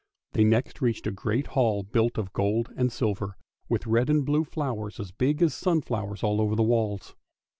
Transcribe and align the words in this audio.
They 0.33 0.43
next 0.43 0.81
reached 0.81 1.05
a 1.05 1.11
great 1.11 1.45
hall 1.45 1.83
built 1.83 2.17
of 2.17 2.33
gold 2.33 2.71
and 2.75 2.91
silver, 2.91 3.37
with 3.69 3.85
red 3.85 4.09
and 4.09 4.25
blue 4.25 4.43
flowers 4.43 4.99
as 4.99 5.11
big 5.11 5.43
as 5.43 5.53
sunflowers 5.53 6.23
all 6.23 6.41
over 6.41 6.55
the 6.55 6.63
walls. 6.63 7.15